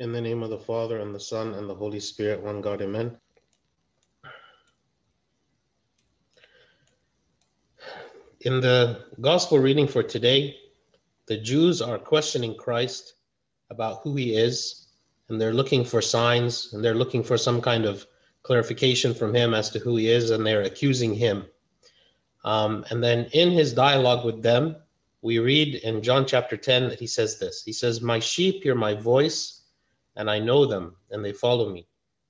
[0.00, 2.82] In the name of the Father, and the Son, and the Holy Spirit, one God,
[2.82, 3.16] amen.
[8.40, 10.56] In the gospel reading for today,
[11.28, 13.14] the Jews are questioning Christ
[13.70, 14.88] about who he is,
[15.28, 18.04] and they're looking for signs, and they're looking for some kind of
[18.42, 21.46] clarification from him as to who he is, and they're accusing him.
[22.44, 24.74] Um, and then in his dialogue with them,
[25.22, 28.74] we read in John chapter 10 that he says this He says, My sheep hear
[28.74, 29.60] my voice,
[30.16, 31.86] and I know them, and they follow me.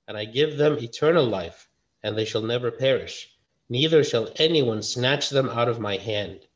[0.07, 1.67] And I give them eternal life,
[2.03, 3.29] and they shall never perish.
[3.69, 6.47] Neither shall anyone snatch them out of my hand.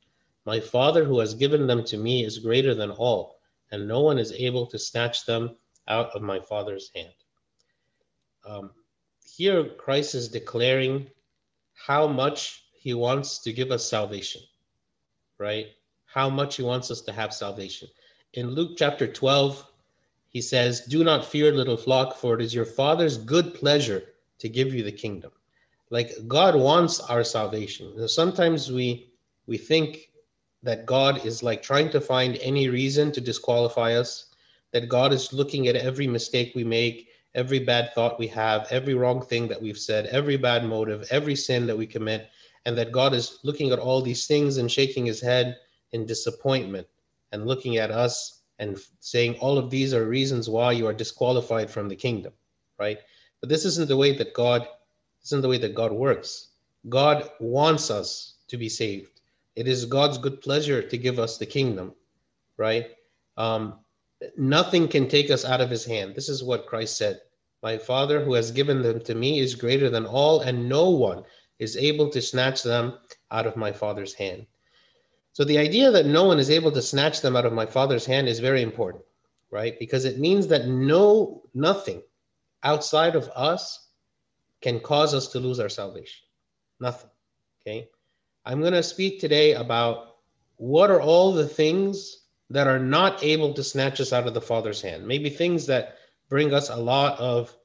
[0.46, 3.40] My Father who has given them to me is greater than all,
[3.72, 7.14] and no one is able to snatch them out of my Father's hand.
[8.46, 8.72] Um,
[9.26, 11.10] here, Christ is declaring
[11.74, 14.42] how much he wants to give us salvation,
[15.38, 15.68] right?
[16.06, 17.90] How much he wants us to have salvation.
[18.34, 19.66] In Luke chapter 12,
[20.30, 24.04] he says, Do not fear, little flock, for it is your Father's good pleasure
[24.38, 25.32] to give you the kingdom.
[25.90, 28.08] Like God wants our salvation.
[28.08, 29.12] Sometimes we
[29.48, 30.12] we think
[30.62, 34.26] that God is like trying to find any reason to disqualify us,
[34.72, 38.94] that God is looking at every mistake we make, every bad thought we have, every
[38.94, 42.30] wrong thing that we've said, every bad motive, every sin that we commit,
[42.66, 45.58] and that God is looking at all these things and shaking his head
[45.92, 46.86] in disappointment
[47.32, 51.72] and looking at us and saying all of these are reasons why you are disqualified
[51.72, 52.34] from the kingdom,
[52.78, 53.00] right?
[53.40, 54.68] But this isn't the way that God
[55.24, 56.50] isn't the way that God works.
[56.88, 59.22] God wants us to be saved.
[59.56, 61.94] It is God's good pleasure to give us the kingdom,
[62.58, 62.92] right?
[63.38, 63.80] Um,
[64.38, 66.16] nothing can take us out of his hand.
[66.16, 67.22] This is what Christ said.
[67.62, 71.24] My Father who has given them to me is greater than all, and no one
[71.60, 72.98] is able to snatch them
[73.32, 74.48] out of my Father's hand.
[75.34, 78.06] So the idea that no one is able to snatch them out of my Father's
[78.06, 79.04] hand is very important,
[79.52, 79.78] right?
[79.80, 82.02] Because it means that no nothing
[82.64, 83.88] outside of us
[84.62, 86.22] can cause us to lose our salvation.
[86.80, 87.10] Nothing.
[87.62, 87.90] Okay.
[88.46, 90.18] I'm going to speak today about
[90.58, 94.42] what are all the things that are not able to snatch us out of the
[94.42, 95.08] Father's hand.
[95.08, 95.98] Maybe things that
[96.30, 97.56] bring us a lot of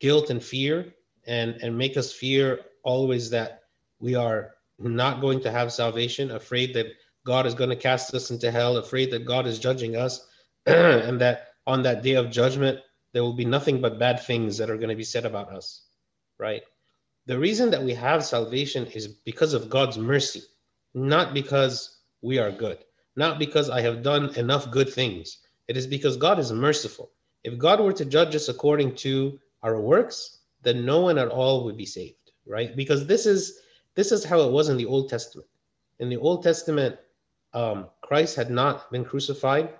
[0.00, 0.92] guilt and fear
[1.26, 3.62] and, and make us fear always that
[4.00, 6.86] we are not going to have salvation, afraid that
[7.24, 10.26] God is going to cast us into hell, afraid that God is judging us,
[10.66, 12.80] and that on that day of judgment,
[13.12, 15.84] there will be nothing but bad things that are going to be said about us,
[16.38, 16.62] right?
[17.26, 20.42] The reason that we have salvation is because of God's mercy,
[20.94, 22.78] not because we are good,
[23.14, 25.38] not because I have done enough good things.
[25.68, 27.12] It is because God is merciful.
[27.44, 31.64] If God were to judge us according to our works, then no one at all
[31.64, 32.74] would be saved, right?
[32.74, 33.60] Because this is
[33.94, 35.48] this is how it was in the Old Testament.
[35.98, 36.96] In the Old Testament,
[37.54, 39.70] um, Christ had not been crucified.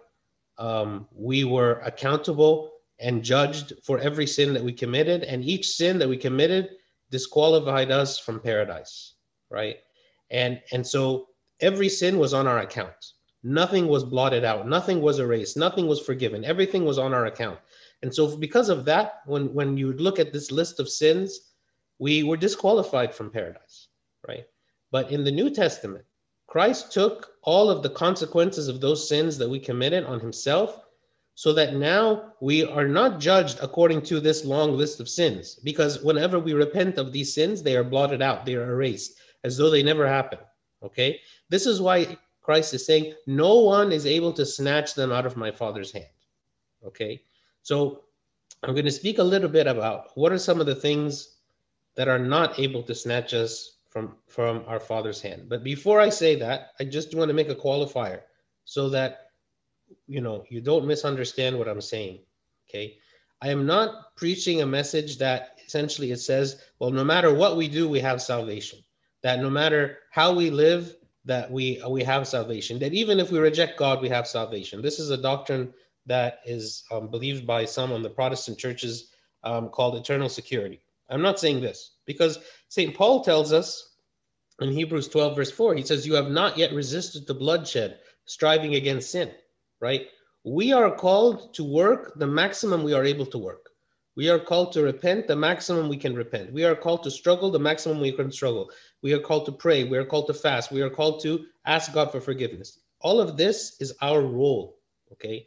[0.58, 5.98] Um, we were accountable and judged for every sin that we committed, and each sin
[5.98, 6.70] that we committed
[7.10, 9.14] disqualified us from paradise,
[9.50, 9.76] right?
[10.30, 11.28] And and so
[11.60, 13.12] every sin was on our account.
[13.42, 14.68] Nothing was blotted out.
[14.68, 15.56] Nothing was erased.
[15.56, 16.44] Nothing was forgiven.
[16.44, 17.58] Everything was on our account.
[18.02, 21.52] And so because of that, when when you look at this list of sins,
[21.98, 23.88] we were disqualified from paradise,
[24.28, 24.44] right?
[24.90, 26.04] But in the New Testament,
[26.52, 30.84] Christ took all of the consequences of those sins that we committed on himself
[31.34, 36.02] so that now we are not judged according to this long list of sins because
[36.02, 39.14] whenever we repent of these sins they are blotted out they are erased
[39.44, 40.42] as though they never happened
[40.82, 41.22] okay?
[41.48, 45.38] This is why christ is saying no one is able to snatch them out of
[45.38, 46.12] my father's hand
[46.84, 47.22] okay?
[47.62, 48.02] So
[48.62, 51.36] i'm going to speak a little bit about what are some of the things
[51.94, 55.48] that are not able to snatch us from from our father's hand.
[55.48, 58.20] But before i say that i just want to make a qualifier
[58.64, 59.26] so that
[60.06, 62.20] you know you don't misunderstand what i'm saying
[62.68, 62.96] okay?
[63.42, 67.68] I am not preaching a message that essentially it says well no matter what we
[67.68, 68.78] do we have salvation.
[69.22, 72.78] That no matter how we live that we we have salvation.
[72.78, 74.80] That even if we reject god we have salvation.
[74.80, 75.74] This is a doctrine
[76.06, 79.12] that is um, believed by some on the protestant churches
[79.44, 80.80] um, called eternal security.
[81.10, 82.38] I'm not saying this because
[82.68, 82.94] St.
[82.96, 83.91] Paul tells us
[84.60, 88.74] in Hebrews 12, verse 4, he says, You have not yet resisted the bloodshed, striving
[88.74, 89.30] against sin,
[89.80, 90.06] right?
[90.44, 93.70] We are called to work the maximum we are able to work.
[94.14, 96.52] We are called to repent the maximum we can repent.
[96.52, 98.70] We are called to struggle the maximum we can struggle.
[99.02, 99.84] We are called to pray.
[99.84, 100.70] We are called to fast.
[100.70, 102.78] We are called to ask God for forgiveness.
[103.00, 104.78] All of this is our role,
[105.12, 105.46] okay?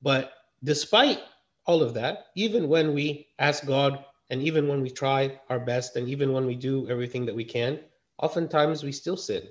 [0.00, 0.32] But
[0.62, 1.20] despite
[1.66, 5.96] all of that, even when we ask God and even when we try our best,
[5.96, 7.80] and even when we do everything that we can,
[8.18, 9.42] oftentimes we still sin,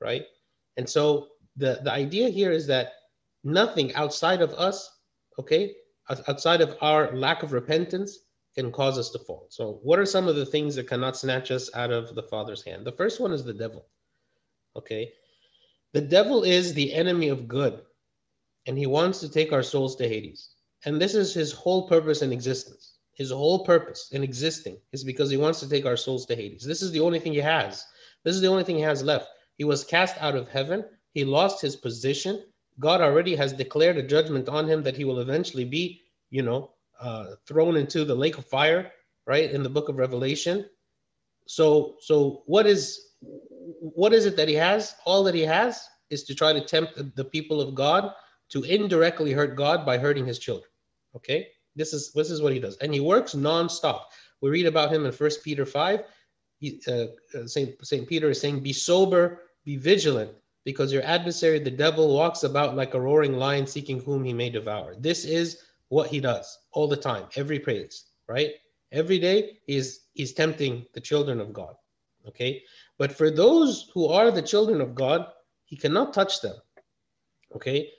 [0.00, 0.24] right?
[0.76, 2.92] And so the, the idea here is that
[3.44, 4.90] nothing outside of us,
[5.38, 5.74] okay,
[6.28, 8.18] outside of our lack of repentance
[8.54, 9.46] can cause us to fall.
[9.50, 12.64] So, what are some of the things that cannot snatch us out of the Father's
[12.64, 12.86] hand?
[12.86, 13.86] The first one is the devil.
[14.74, 15.12] Okay.
[15.92, 17.82] The devil is the enemy of good,
[18.66, 20.50] and he wants to take our souls to Hades.
[20.84, 22.94] And this is his whole purpose in existence.
[23.14, 26.64] His whole purpose in existing is because he wants to take our souls to Hades.
[26.64, 27.84] This is the only thing he has.
[28.26, 29.28] This is the only thing he has left.
[29.56, 30.84] He was cast out of heaven.
[31.12, 32.42] He lost his position.
[32.80, 36.72] God already has declared a judgment on him that he will eventually be, you know,
[37.00, 38.90] uh, thrown into the lake of fire,
[39.28, 39.50] right?
[39.52, 40.68] In the book of Revelation.
[41.46, 44.96] So, so what is what is it that he has?
[45.04, 48.12] All that he has is to try to tempt the people of God
[48.50, 50.68] to indirectly hurt God by hurting his children.
[51.14, 51.46] Okay,
[51.76, 54.02] this is this is what he does, and he works nonstop.
[54.42, 56.00] We read about him in First Peter five.
[56.88, 60.32] Uh, uh Saint Saint Peter is saying, "Be sober, be vigilant,
[60.64, 64.50] because your adversary, the devil, walks about like a roaring lion, seeking whom he may
[64.50, 68.54] devour." This is what he does all the time, every praise, right?
[68.92, 71.74] Every day he's he's tempting the children of God.
[72.26, 72.62] Okay,
[72.98, 75.26] but for those who are the children of God,
[75.64, 76.56] he cannot touch them.
[77.54, 77.90] Okay,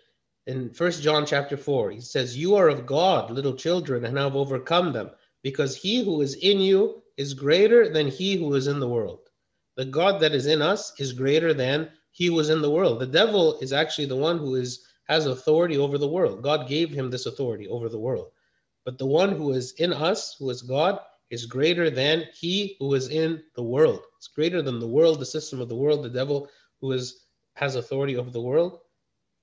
[0.47, 4.35] in First John chapter 4, he says, You are of God, little children, and have
[4.35, 5.11] overcome them,
[5.43, 9.19] because he who is in you is greater than he who is in the world.
[9.75, 12.99] The God that is in us is greater than he is in the world.
[12.99, 16.43] The devil is actually the one who is has authority over the world.
[16.43, 18.31] God gave him this authority over the world.
[18.85, 20.99] But the one who is in us, who is God,
[21.29, 24.01] is greater than he who is in the world.
[24.17, 26.49] It's greater than the world, the system of the world, the devil
[26.81, 27.25] who is
[27.55, 28.79] has authority over the world.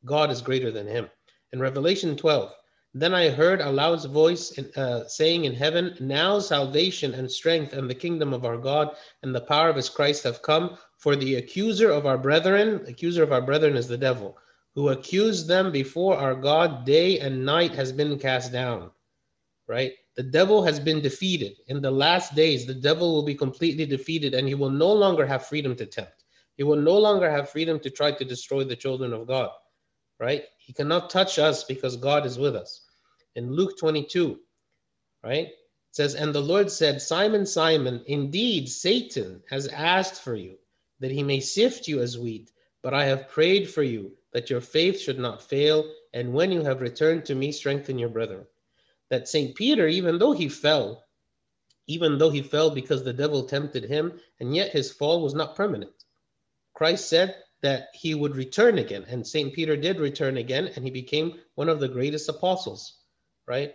[0.05, 1.09] God is greater than him.
[1.53, 2.53] In Revelation 12,
[2.97, 7.73] then I heard a loud voice in, uh, saying in heaven, Now salvation and strength
[7.73, 10.79] and the kingdom of our God and the power of his Christ have come.
[10.99, 14.39] For the accuser of our brethren, accuser of our brethren is the devil,
[14.77, 18.93] who accused them before our God day and night has been cast down.
[19.67, 19.95] Right?
[20.15, 21.57] The devil has been defeated.
[21.67, 25.27] In the last days, the devil will be completely defeated and he will no longer
[25.27, 26.25] have freedom to tempt.
[26.57, 29.51] He will no longer have freedom to try to destroy the children of God
[30.19, 30.45] right?
[30.59, 32.83] He cannot touch us because God is with us.
[33.35, 34.39] In Luke 22,
[35.23, 35.49] right?
[35.49, 35.57] It
[35.93, 40.57] says, And the Lord said, Simon, Simon, indeed Satan has asked for you
[41.01, 42.51] that he may sift you as wheat,
[42.83, 46.63] but I have prayed for you that your faith should not fail, and when you
[46.63, 48.47] have returned to me, strengthen your brethren.
[49.11, 49.55] That St.
[49.55, 51.05] Peter, even though he fell,
[51.87, 55.57] even though he fell because the devil tempted him, and yet his fall was not
[55.57, 55.93] permanent.
[56.75, 59.07] Christ said, that he would return again.
[59.09, 59.51] And St.
[59.55, 62.99] Peter did return again, and he became one of the greatest apostles,
[63.47, 63.75] right?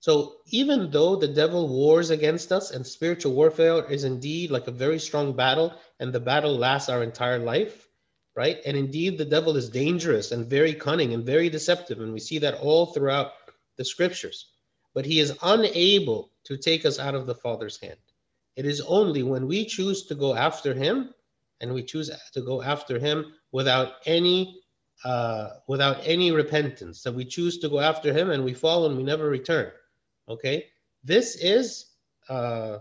[0.00, 4.72] So even though the devil wars against us and spiritual warfare is indeed like a
[4.72, 7.86] very strong battle, and the battle lasts our entire life,
[8.34, 8.58] right?
[8.64, 12.00] And indeed, the devil is dangerous and very cunning and very deceptive.
[12.00, 13.32] And we see that all throughout
[13.76, 14.46] the scriptures.
[14.94, 17.98] But he is unable to take us out of the Father's hand.
[18.56, 21.14] It is only when we choose to go after him
[21.60, 24.59] and we choose to go after him without any
[25.04, 27.00] uh, without any repentance.
[27.00, 29.70] So we choose to go after him and we fall and we never return.
[30.28, 30.66] Okay,
[31.02, 31.86] this is
[32.28, 32.78] uh,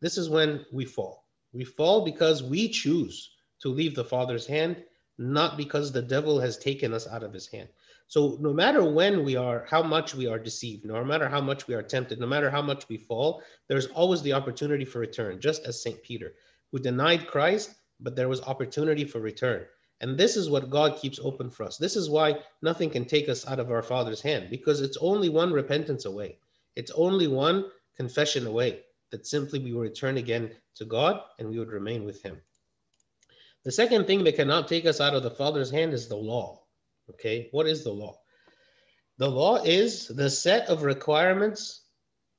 [0.00, 1.24] this is when we fall.
[1.52, 4.76] We fall because we choose to leave the Father's hand,
[5.18, 7.68] not because the devil has taken us out of his hand.
[8.06, 11.66] So no matter when we are, how much we are deceived, no matter how much
[11.66, 15.40] we are tempted, no matter how much we fall, there's always the opportunity for return,
[15.40, 16.02] just as St.
[16.02, 16.32] Peter,
[16.70, 19.66] who denied Christ but there was opportunity for return.
[20.00, 21.76] And this is what God keeps open for us.
[21.76, 25.28] This is why nothing can take us out of our Father's hand, because it's only
[25.28, 26.38] one repentance away.
[26.76, 27.64] It's only one
[27.96, 32.40] confession away that simply we return again to God and we would remain with Him.
[33.64, 36.62] The second thing that cannot take us out of the Father's hand is the law.
[37.10, 38.20] Okay, what is the law?
[39.16, 41.82] The law is the set of requirements,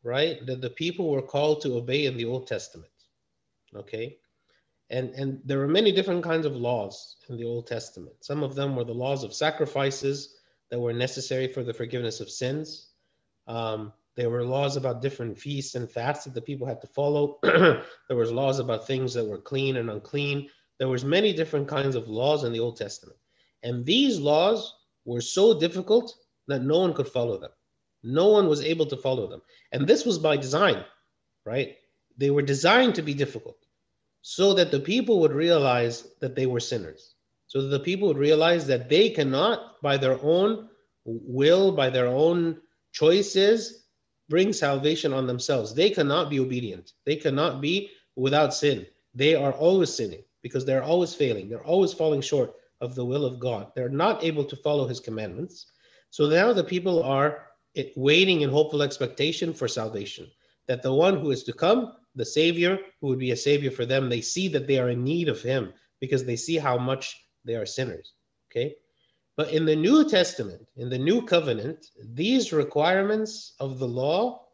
[0.04, 2.92] right, that the people were called to obey in the Old Testament.
[3.76, 4.18] Okay,
[4.90, 8.16] and and there were many different kinds of laws in the old testament.
[8.22, 10.36] Some of them were the laws of sacrifices
[10.70, 12.88] that were necessary for the forgiveness of sins.
[13.48, 17.40] Um, there were laws about different feasts and fasts that the people had to follow.
[17.44, 20.50] There was laws about things that were clean and unclean.
[20.78, 23.18] There was many different kinds of laws in the old testament.
[23.64, 24.74] And these laws
[25.06, 26.14] were so difficult
[26.48, 27.52] that no one could follow them.
[28.04, 29.42] No one was able to follow them.
[29.72, 30.84] And this was by design
[31.50, 31.78] right?
[32.18, 33.58] They were designed to be difficult
[34.22, 37.16] so that the people would realize that they were sinners.
[37.48, 40.70] So that the people would realize that they cannot, by their own
[41.06, 42.62] will, by their own
[42.92, 43.86] choices,
[44.30, 45.74] bring salvation on themselves.
[45.74, 46.94] They cannot be obedient.
[47.06, 48.86] They cannot be without sin.
[49.16, 51.50] They are always sinning because they're always failing.
[51.50, 53.72] They're always falling short of the will of God.
[53.76, 55.66] They're not able to follow his commandments.
[56.12, 57.48] So now the people are
[57.96, 60.28] waiting in hopeful expectation for salvation.
[60.68, 63.86] That the one who is to come, the Savior, who would be a Savior for
[63.86, 67.20] them, they see that they are in need of Him because they see how much
[67.46, 68.14] they are sinners.
[68.52, 68.76] Okay?
[69.36, 74.48] But in the New Testament, in the New Covenant, these requirements of the law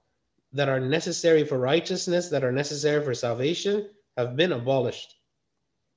[0.53, 5.15] that are necessary for righteousness, that are necessary for salvation, have been abolished.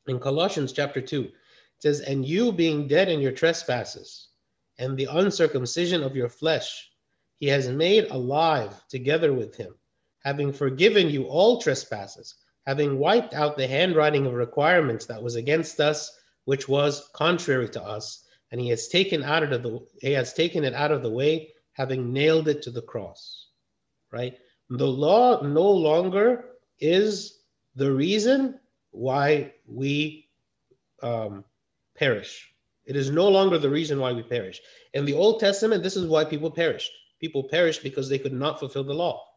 [0.07, 1.33] In Colossians chapter 2, it
[1.81, 4.29] says, And you being dead in your trespasses
[4.79, 6.91] and the uncircumcision of your flesh,
[7.41, 9.75] he has made alive together with him,
[10.29, 12.35] having forgiven you all trespasses,
[12.67, 17.83] having wiped out the handwriting of requirements that was against us, which was contrary to
[17.83, 21.11] us, and he has taken out of the he has taken it out of the
[21.11, 23.47] way, having nailed it to the cross.
[24.13, 24.37] Right?
[24.69, 26.45] The law no longer
[26.79, 27.39] is
[27.75, 30.29] the reason why we
[31.03, 31.43] um,
[31.97, 32.53] perish.
[32.85, 34.61] It is no longer the reason why we perish.
[34.93, 36.93] In the Old Testament, this is why people perished.
[37.19, 39.28] People perished because they could not fulfill the law.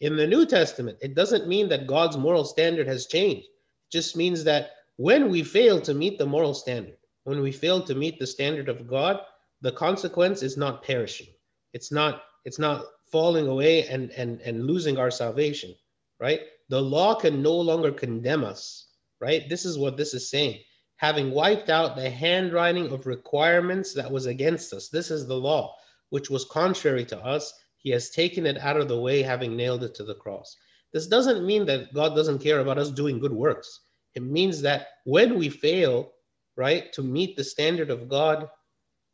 [0.00, 3.46] In the New Testament, it doesn't mean that God's moral standard has changed.
[3.46, 7.82] It just means that when we fail to meet the moral standard, when we fail
[7.82, 9.20] to meet the standard of God,
[9.62, 11.28] the consequence is not perishing.
[11.72, 15.74] It's not, it's not falling away and, and, and losing our salvation,
[16.20, 16.40] right?
[16.68, 18.88] The law can no longer condemn us,
[19.20, 19.48] right?
[19.48, 20.60] This is what this is saying.
[20.96, 25.74] Having wiped out the handwriting of requirements that was against us, this is the law,
[26.10, 27.52] which was contrary to us.
[27.86, 30.56] He has taken it out of the way, having nailed it to the cross.
[30.92, 33.78] This doesn't mean that God doesn't care about us doing good works.
[34.16, 36.10] It means that when we fail,
[36.56, 38.50] right, to meet the standard of God,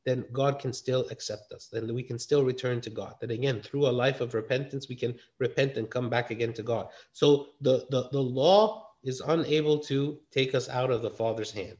[0.07, 1.69] then God can still accept us.
[1.71, 3.17] Then we can still return to God.
[3.21, 6.63] That again, through a life of repentance, we can repent and come back again to
[6.63, 6.89] God.
[7.13, 11.77] So the, the, the law is unable to take us out of the Father's hand.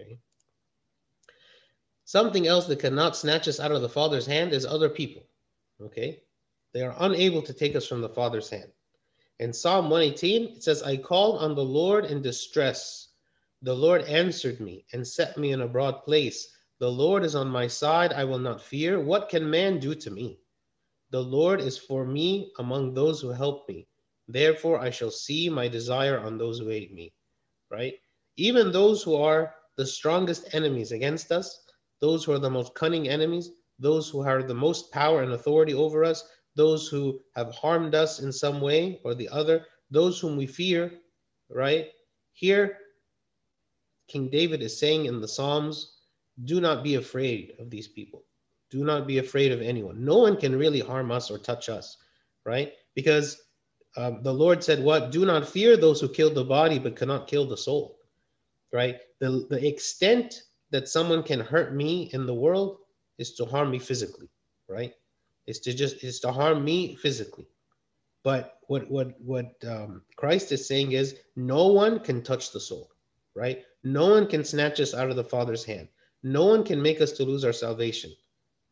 [0.00, 0.18] Okay.
[2.06, 5.24] Something else that cannot snatch us out of the Father's hand is other people.
[5.84, 6.22] Okay.
[6.72, 8.72] They are unable to take us from the Father's hand.
[9.38, 13.08] In Psalm 118, it says, I called on the Lord in distress.
[13.62, 16.48] The Lord answered me and set me in a broad place.
[16.80, 19.00] The Lord is on my side, I will not fear.
[19.00, 20.40] What can man do to me?
[21.10, 23.86] The Lord is for me among those who help me.
[24.26, 27.12] Therefore, I shall see my desire on those who hate me.
[27.70, 27.94] Right?
[28.36, 31.58] Even those who are the strongest enemies against us,
[32.00, 35.74] those who are the most cunning enemies, those who have the most power and authority
[35.74, 36.24] over us,
[36.56, 40.92] those who have harmed us in some way or the other, those whom we fear,
[41.48, 41.88] right?
[42.32, 42.78] Here,
[44.08, 45.94] King David is saying in the Psalms,
[46.44, 48.24] do not be afraid of these people.
[48.70, 50.04] Do not be afraid of anyone.
[50.04, 51.96] No one can really harm us or touch us,
[52.44, 52.72] right?
[52.94, 53.40] Because
[53.96, 55.12] um, the Lord said, What?
[55.12, 57.98] Do not fear those who kill the body but cannot kill the soul,
[58.72, 58.98] right?
[59.20, 62.78] The, the extent that someone can hurt me in the world
[63.18, 64.28] is to harm me physically,
[64.68, 64.92] right?
[65.46, 67.46] Is to just is to harm me physically.
[68.24, 72.90] But what what what um, Christ is saying is, no one can touch the soul,
[73.34, 73.62] right?
[73.82, 75.88] No one can snatch us out of the Father's hand.
[76.22, 78.12] No one can make us to lose our salvation,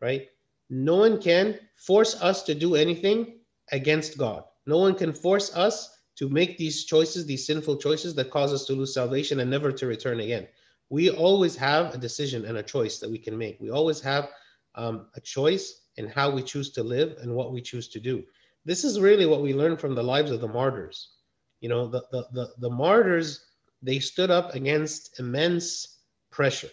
[0.01, 0.29] right?
[0.71, 4.45] No one can force us to do anything against God.
[4.67, 8.65] No one can force us to make these choices, these sinful choices that cause us
[8.67, 10.49] to lose salvation and never to return again.
[10.93, 13.59] We always have a decision and a choice that we can make.
[13.59, 14.29] We always have
[14.75, 18.23] um, a choice in how we choose to live and what we choose to do.
[18.67, 21.13] This is really what we learn from the lives of the martyrs.
[21.61, 23.47] You know, the, the, the, the martyrs,
[23.81, 26.69] they stood up against immense pressure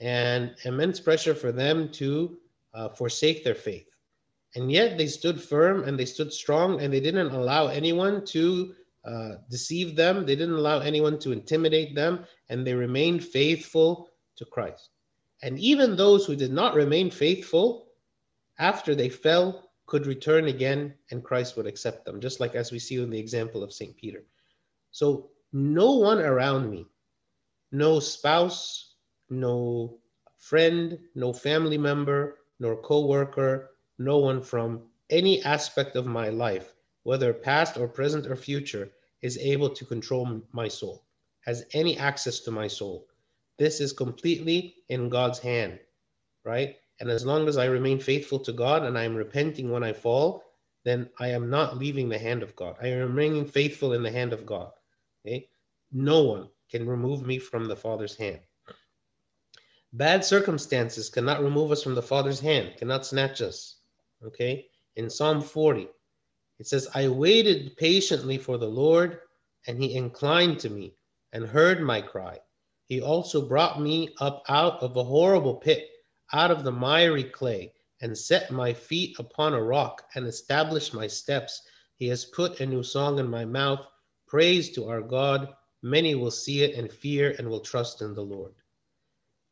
[0.00, 2.38] and immense pressure for them to
[2.72, 3.90] uh, forsake their faith.
[4.54, 8.74] And yet they stood firm and they stood strong and they didn't allow anyone to
[9.04, 10.24] uh, deceive them.
[10.24, 14.90] They didn't allow anyone to intimidate them and they remained faithful to Christ.
[15.42, 17.88] And even those who did not remain faithful
[18.58, 22.78] after they fell could return again and Christ would accept them, just like as we
[22.78, 23.96] see in the example of St.
[23.96, 24.24] Peter.
[24.90, 26.86] So, no one around me,
[27.70, 28.94] no spouse,
[29.30, 29.98] no
[30.38, 37.32] friend, no family member, nor co-worker, no one from any aspect of my life, whether
[37.32, 38.90] past or present or future,
[39.24, 41.02] is able to control my soul,
[41.46, 43.06] has any access to my soul.
[43.58, 45.80] This is completely in God's hand,
[46.44, 46.76] right?
[47.00, 49.94] And as long as I remain faithful to God and I am repenting when I
[49.94, 50.44] fall,
[50.84, 52.76] then I am not leaving the hand of God.
[52.82, 54.72] I am remaining faithful in the hand of God.
[55.24, 55.48] Okay?
[55.90, 58.40] No one can remove me from the Father's hand.
[59.94, 63.76] Bad circumstances cannot remove us from the Father's hand, cannot snatch us.
[64.22, 64.66] Okay?
[64.96, 65.88] In Psalm 40,
[66.58, 69.20] it says, I waited patiently for the Lord,
[69.66, 70.94] and he inclined to me
[71.32, 72.38] and heard my cry.
[72.86, 75.88] He also brought me up out of a horrible pit,
[76.32, 81.06] out of the miry clay, and set my feet upon a rock and established my
[81.06, 81.62] steps.
[81.96, 83.86] He has put a new song in my mouth.
[84.28, 85.54] Praise to our God.
[85.82, 88.54] Many will see it and fear and will trust in the Lord.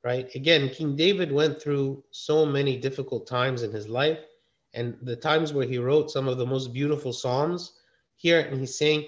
[0.05, 0.33] Right?
[0.35, 4.19] Again, King David went through so many difficult times in his life
[4.75, 7.73] and the times where he wrote some of the most beautiful psalms
[8.17, 9.07] here and he's saying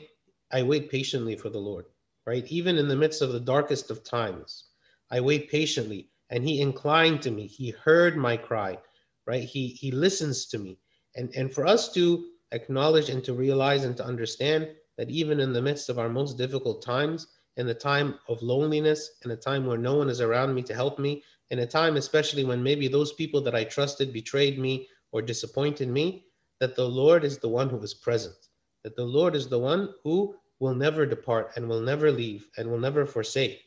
[0.53, 1.87] i wait patiently for the lord
[2.27, 2.47] right?
[2.47, 4.65] Even in the midst of the darkest of times
[5.11, 6.09] i wait patiently.
[6.31, 7.47] And he inclined to me.
[7.47, 8.79] He heard my cry
[9.27, 9.45] right?
[9.45, 10.79] He he listens to me.
[11.17, 15.53] And and for us to acknowledge and to realize and to understand that even in
[15.53, 19.67] the midst of our most difficult times in the time of loneliness in a time
[19.67, 22.87] where no one is around me to help me in a time especially when maybe
[22.87, 26.27] those people that i trusted betrayed me or disappointed me,
[26.59, 28.35] that the Lord is the one who is present,
[28.83, 32.69] that the Lord is the one who will never depart and will never leave and
[32.69, 33.63] will never forsake,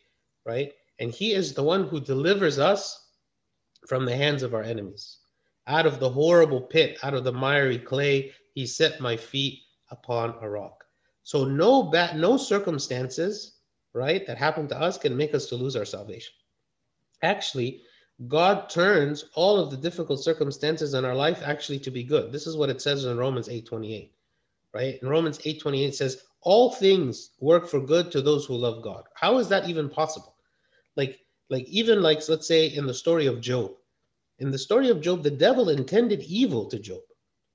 [0.45, 0.73] right?
[0.99, 3.01] And He is the one who delivers us
[3.87, 5.19] from the hands of our enemies.
[5.67, 10.35] Out of the horrible pit, out of the miry clay, He set my feet upon
[10.41, 10.83] a rock.
[11.23, 13.55] So no bad, no circumstances,
[13.93, 16.33] right, that happen to us can make us to lose our salvation.
[17.21, 17.83] Actually,
[18.25, 22.31] God turns all of the difficult circumstances in our life actually to be good.
[22.31, 24.11] This is what it says in Romans 8:28.
[24.73, 24.99] Right?
[25.01, 29.03] In Romans 8:28 says all things work for good to those who love God.
[29.13, 30.35] How is that even possible?
[30.95, 31.19] Like
[31.49, 33.75] like even like let's say in the story of Job.
[34.39, 37.01] In the story of Job, the devil intended evil to Job.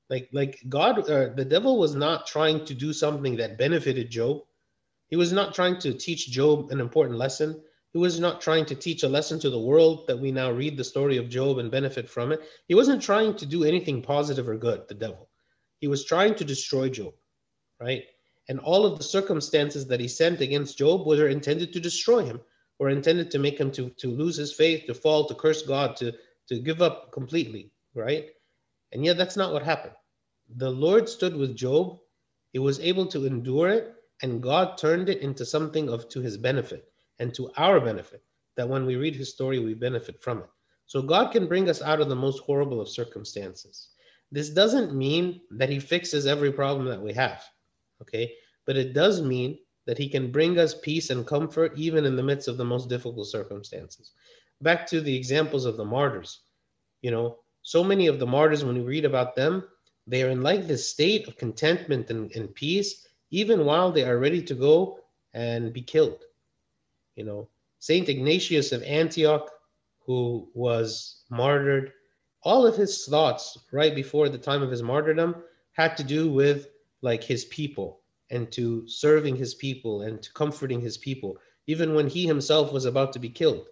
[0.08, 4.42] Like like God uh, the devil was not trying to do something that benefited Job.
[5.08, 7.60] He was not trying to teach Job an important lesson
[7.92, 10.78] he was not trying to teach a lesson to the world that we now read
[10.78, 12.40] the story of Job and benefit from it.
[12.66, 15.28] He wasn't trying to do anything positive or good, the devil.
[15.78, 17.12] He was trying to destroy Job,
[17.78, 18.04] right?
[18.48, 22.40] And all of the circumstances that he sent against Job were intended to destroy him,
[22.78, 25.94] or intended to make him to, to lose his faith, to fall, to curse God,
[25.96, 26.14] to,
[26.48, 28.30] to give up completely, right?
[28.92, 29.94] And yet that's not what happened.
[30.56, 31.98] The Lord stood with Job.
[32.54, 36.38] He was able to endure it, and God turned it into something of to his
[36.38, 38.22] benefit and to our benefit,
[38.56, 40.50] that when we read his story, we benefit from it.
[40.86, 43.88] So God can bring us out of the most horrible of circumstances.
[44.30, 47.42] This doesn't mean that he fixes every problem that we have,
[48.00, 48.32] okay?
[48.66, 52.22] But it does mean that he can bring us peace and comfort even in the
[52.22, 54.12] midst of the most difficult circumstances.
[54.60, 56.40] Back to the examples of the martyrs,
[57.02, 59.64] you know, so many of the martyrs, when we read about them,
[60.06, 64.18] they are in like this state of contentment and, and peace, even while they are
[64.18, 64.98] ready to go
[65.32, 66.24] and be killed.
[67.14, 67.48] You know,
[67.78, 69.50] Saint Ignatius of Antioch,
[70.06, 71.92] who was martyred,
[72.42, 76.68] all of his thoughts right before the time of his martyrdom had to do with
[77.02, 82.08] like his people and to serving his people and to comforting his people, even when
[82.08, 83.66] he himself was about to be killed,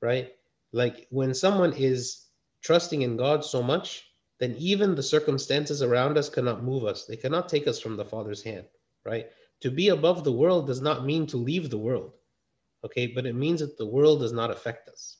[0.00, 0.32] right?
[0.72, 2.28] Like when someone is
[2.62, 4.06] trusting in God so much,
[4.38, 7.04] then even the circumstances around us cannot move us.
[7.04, 8.64] They cannot take us from the Father's hand,
[9.04, 9.26] right?
[9.60, 12.14] To be above the world does not mean to leave the world
[12.84, 13.06] okay?
[13.08, 15.16] But it means that the world does not affect us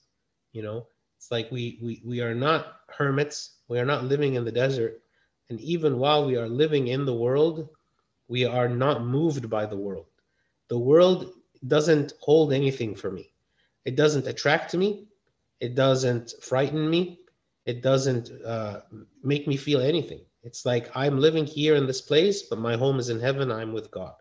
[0.53, 0.87] you know?
[1.19, 3.57] It's like we we, we are not hermits.
[3.69, 5.03] We are not living in the desert.
[5.51, 7.69] And even while we are living in the world
[8.29, 10.07] we are not moved by the world.
[10.69, 11.33] The world
[11.67, 13.33] doesn't hold anything for me.
[13.85, 15.09] It doesn't attract me.
[15.61, 17.21] It doesn't frighten me.
[17.67, 18.83] It doesn't uh,
[19.23, 20.21] make me feel anything.
[20.43, 23.53] It's like i'm living here in this place but my home is in heaven.
[23.53, 24.15] I'm with god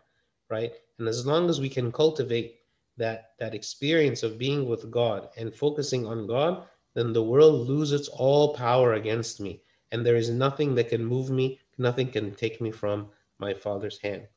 [0.50, 0.72] right?
[0.98, 2.59] And as long as we can cultivate
[3.00, 8.08] that that experience of being with God and focusing on God, then the world loses
[8.08, 12.60] all power against me, and there is nothing that can move me, nothing can take
[12.60, 13.08] me from
[13.38, 14.28] my Father's hand.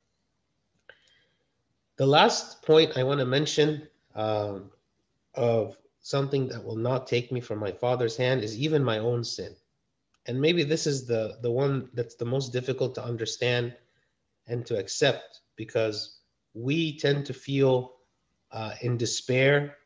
[1.98, 4.72] The last point I want to mention um,
[5.36, 9.24] of something that will not take me from my Father's hand is even my own
[9.24, 9.56] sin.
[10.26, 13.76] And maybe this is the, the one that's the most difficult to understand
[14.48, 16.20] and to accept because
[16.54, 17.96] we tend to feel
[18.54, 19.78] uh, in despair,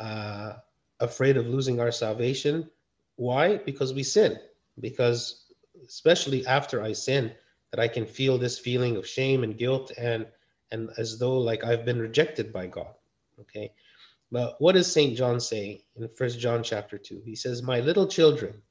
[0.00, 0.54] uh,
[1.00, 2.70] afraid of losing our salvation.
[3.16, 3.58] Why?
[3.58, 4.38] Because we sin.
[4.80, 5.44] Because
[5.86, 7.32] especially after I sin,
[7.70, 10.26] that I can feel this feeling of shame and guilt and
[10.70, 12.94] and as though like I've been rejected by God.
[13.40, 13.72] Okay.
[14.30, 15.16] But what does St.
[15.16, 17.22] John say in First John chapter 2?
[17.24, 18.62] He says, My little children,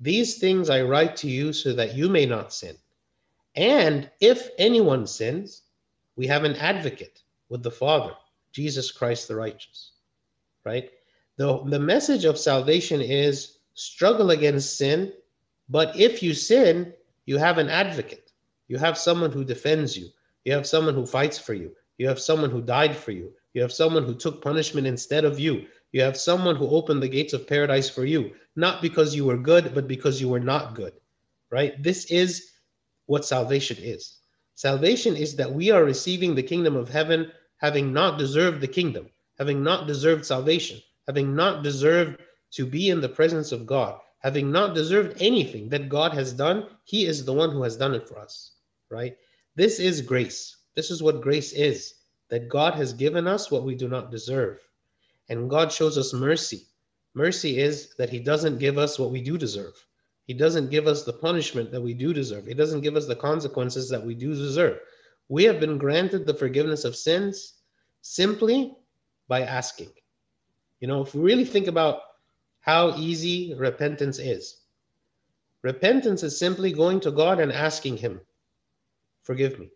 [0.00, 2.76] these things I write to you so that you may not sin.
[3.54, 5.62] And if anyone sins,
[6.16, 8.14] we have an advocate with the Father,
[8.52, 9.92] Jesus Christ the righteous,
[10.64, 10.90] right?
[11.36, 15.12] The, the message of salvation is struggle against sin,
[15.68, 16.92] but if you sin,
[17.26, 18.32] you have an advocate.
[18.68, 20.08] You have someone who defends you.
[20.44, 21.72] You have someone who fights for you.
[21.98, 23.32] You have someone who died for you.
[23.54, 25.66] You have someone who took punishment instead of you.
[25.92, 28.32] You have someone who opened the gates of paradise for you.
[28.56, 30.92] not because you were good, but because you were not good,
[31.50, 31.80] right?
[31.80, 32.50] This is
[33.06, 34.18] what salvation is.
[34.56, 39.08] Salvation is that we are receiving the kingdom of heaven having not deserved the kingdom,
[39.38, 42.20] having not deserved salvation, having not deserved
[42.52, 46.66] to be in the presence of God, having not deserved anything that God has done.
[46.84, 48.52] He is the one who has done it for us,
[48.90, 49.16] right?
[49.54, 50.56] This is grace.
[50.74, 51.94] This is what grace is
[52.30, 54.60] that God has given us what we do not deserve.
[55.28, 56.62] And God shows us mercy.
[57.14, 59.74] Mercy is that He doesn't give us what we do deserve.
[60.26, 62.46] He doesn't give us the punishment that we do deserve.
[62.46, 64.78] He doesn't give us the consequences that we do deserve.
[65.28, 67.54] We have been granted the forgiveness of sins
[68.00, 68.74] simply
[69.28, 69.90] by asking.
[70.80, 72.00] You know, if we really think about
[72.60, 74.62] how easy repentance is,
[75.62, 78.20] repentance is simply going to God and asking Him,
[79.22, 79.70] Forgive me.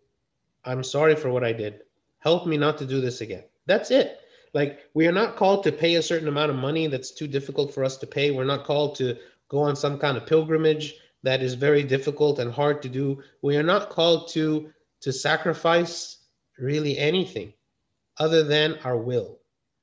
[0.65, 1.81] I'm sorry for what I did.
[2.19, 3.43] Help me not to do this again.
[3.67, 4.19] That's it.
[4.53, 7.73] Like, we are not called to pay a certain amount of money that's too difficult
[7.73, 8.31] for us to pay.
[8.31, 9.17] We're not called to
[9.49, 13.21] go on some kind of pilgrimage that is very difficult and hard to do.
[13.41, 14.71] We are not called to
[15.03, 16.17] to sacrifice
[16.57, 17.53] really anything
[18.17, 19.39] other than our will.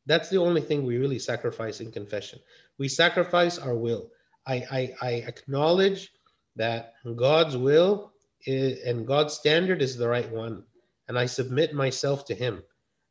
[0.07, 2.41] That's the only thing we really sacrifice in confession.
[2.79, 4.11] We sacrifice our will.
[4.47, 6.11] I, I, I acknowledge
[6.57, 8.13] that God's will
[8.45, 10.65] is, and God's standard is the right one.
[11.09, 12.63] And I submit myself to Him.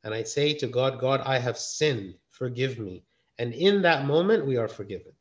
[0.04, 2.16] And I say to God, God, I have sinned.
[2.32, 3.04] Forgive me.
[3.38, 5.14] And in that moment, we are forgiven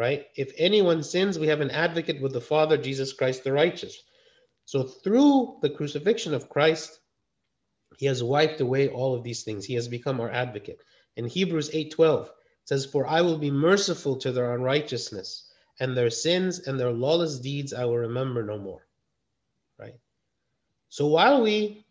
[0.00, 0.28] right?
[0.34, 4.02] If anyone sins, we have an advocate with the Father, Jesus Christ the righteous.
[4.70, 7.00] So through the crucifixion of Christ,
[7.98, 9.64] he has wiped away all of these things.
[9.64, 10.80] He has become our advocate.
[11.16, 12.30] In Hebrews 8:12
[12.66, 17.40] says, "For I will be merciful to their unrighteousness, and their sins and their lawless
[17.40, 18.86] deeds I will remember no more."
[19.76, 19.98] Right?
[20.88, 21.84] So while we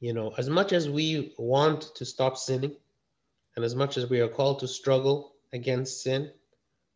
[0.00, 2.76] you know, as much as we want to stop sinning,
[3.56, 6.32] and as much as we are called to struggle against sin,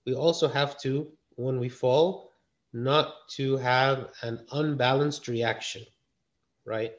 [0.06, 2.32] we also have to, when we fall,
[2.72, 5.85] not to have an unbalanced reaction,
[6.64, 6.92] right?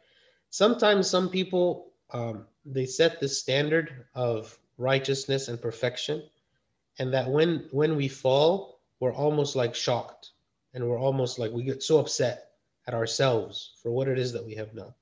[0.49, 6.23] Sometimes some people um, they set the standard of righteousness and perfection,
[6.99, 10.31] and that when when we fall, we're almost like shocked,
[10.73, 12.51] and we're almost like we get so upset
[12.87, 14.93] at ourselves for what it is that we have done.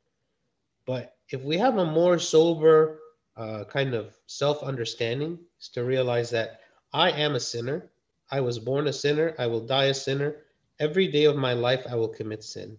[0.86, 2.99] But if we have a more sober
[3.36, 6.62] uh, kind of self understanding, is to realize that
[6.93, 7.89] I am a sinner.
[8.29, 9.36] I was born a sinner.
[9.38, 10.36] I will die a sinner.
[10.82, 12.76] Every day of my life, I will commit sin.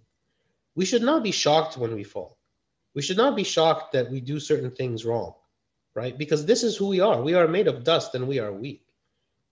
[0.74, 2.36] We should not be shocked when we fall.
[2.94, 5.34] We should not be shocked that we do certain things wrong,
[5.94, 6.18] right?
[6.18, 7.22] Because this is who we are.
[7.22, 8.84] We are made of dust and we are weak.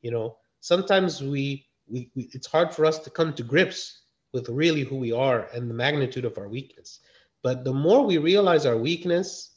[0.03, 4.01] You know, sometimes we, we, we it's hard for us to come to grips
[4.33, 6.99] with really who we are and the magnitude of our weakness.
[7.45, 9.55] But the more we realize our weakness,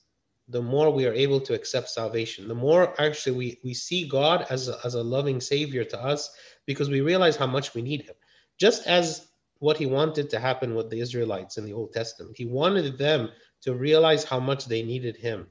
[0.50, 2.48] the more we are able to accept salvation.
[2.48, 6.30] The more actually we, we see God as a, as a loving Savior to us
[6.68, 8.16] because we realize how much we need Him.
[8.60, 9.28] Just as
[9.60, 13.30] what He wanted to happen with the Israelites in the Old Testament, He wanted them
[13.62, 15.48] to realize how much they needed Him,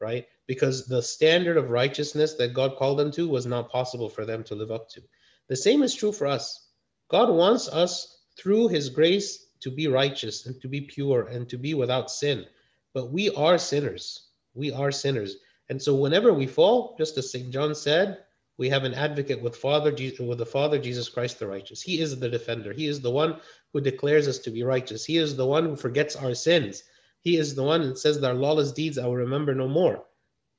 [0.00, 0.26] right?
[0.46, 4.44] Because the standard of righteousness that God called them to was not possible for them
[4.44, 5.02] to live up to.
[5.48, 6.68] The same is true for us.
[7.08, 11.58] God wants us through His grace to be righteous and to be pure and to
[11.58, 12.44] be without sin.
[12.92, 15.36] But we are sinners we are sinners.
[15.68, 17.50] And so whenever we fall, just as St.
[17.50, 18.18] John said,
[18.56, 21.82] we have an advocate with Father Jesus, with the Father Jesus Christ the righteous.
[21.82, 22.72] He is the defender.
[22.72, 23.40] He is the one
[23.72, 25.04] who declares us to be righteous.
[25.04, 26.84] He is the one who forgets our sins.
[27.20, 30.04] He is the one that says that our lawless deeds I will remember no more.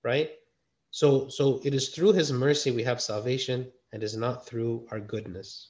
[0.03, 0.31] Right?
[0.91, 4.99] So so it is through his mercy we have salvation and is not through our
[4.99, 5.69] goodness.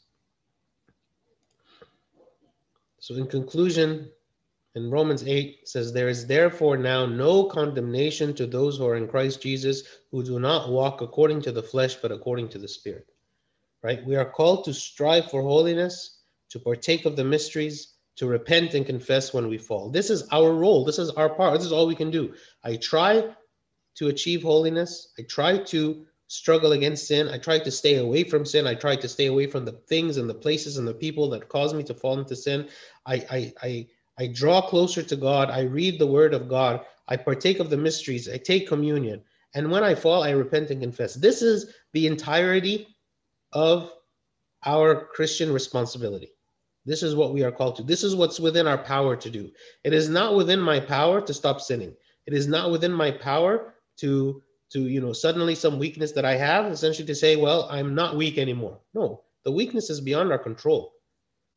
[3.00, 4.10] So in conclusion,
[4.76, 9.08] in Romans 8 says, There is therefore now no condemnation to those who are in
[9.08, 13.08] Christ Jesus, who do not walk according to the flesh, but according to the Spirit.
[13.82, 14.06] Right?
[14.06, 18.86] We are called to strive for holiness, to partake of the mysteries, to repent and
[18.86, 19.90] confess when we fall.
[19.90, 20.84] This is our role.
[20.86, 21.54] This is our part.
[21.54, 22.34] This is all we can do.
[22.64, 23.34] I try
[23.96, 25.14] to achieve holiness.
[25.18, 27.30] I try to struggle against sin.
[27.30, 28.68] I try to stay away from sin.
[28.68, 31.50] I try to stay away from the things and the places and the people that
[31.50, 32.68] cause me to fall into sin.
[33.06, 35.50] I, I, I I draw closer to God.
[35.50, 36.86] I read the word of God.
[37.08, 38.30] I partake of the mysteries.
[38.30, 39.22] I take communion.
[39.54, 41.16] And when I fall, I repent and confess.
[41.16, 42.88] This is the entirety
[43.52, 43.92] of
[44.66, 46.32] our Christian responsibility.
[46.86, 47.84] This is what we are called to.
[47.84, 49.52] This is what's within our power to do.
[49.84, 51.96] It is not within my power to stop sinning.
[52.26, 56.36] It is not within my power to to you know suddenly some weakness that I
[56.36, 58.80] have essentially to say, well, I'm not weak anymore.
[58.94, 60.94] No, the weakness is beyond our control.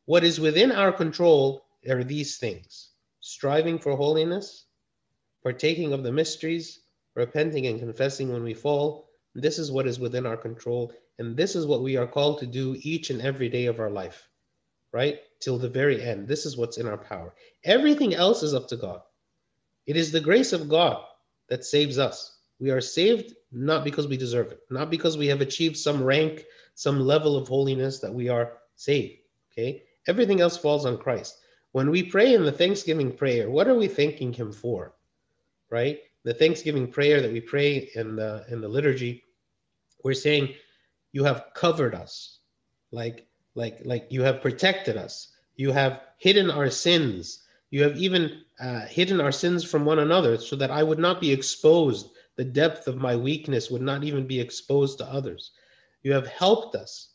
[0.07, 4.67] What is within our control are these things striving for holiness,
[5.43, 6.81] partaking of the mysteries,
[7.14, 9.09] repenting and confessing when we fall.
[9.35, 12.47] This is what is within our control, And this is what we are called to
[12.47, 14.29] do each and every day of our life,
[14.93, 15.21] right?
[15.41, 16.29] Till the very end.
[16.29, 17.35] This is what's in our power.
[17.64, 19.03] Everything else is up to God.
[19.87, 21.05] It is the grace of God
[21.49, 22.38] that saves us.
[22.61, 26.45] We are saved not because we deserve it, not because we have achieved some rank,
[26.75, 29.19] some level of holiness that we are saved.
[29.53, 29.83] Okay.
[30.07, 31.37] Everything else falls on Christ.
[31.79, 34.97] When we pray in the Thanksgiving prayer, what are we thanking Him for?
[35.71, 36.01] Right?
[36.25, 39.23] The Thanksgiving prayer that we pray in the in the liturgy,
[40.03, 40.57] we're saying,
[41.12, 42.41] "You have covered us,
[42.91, 45.31] like like like you have protected us.
[45.55, 47.45] You have hidden our sins.
[47.71, 51.21] You have even uh, hidden our sins from one another, so that I would not
[51.21, 52.11] be exposed.
[52.35, 55.53] The depth of my weakness would not even be exposed to others.
[56.03, 57.11] You have helped us.